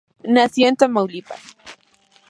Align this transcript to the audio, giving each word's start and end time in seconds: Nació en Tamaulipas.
Nació 0.23 0.67
en 0.67 0.75
Tamaulipas. 0.77 1.39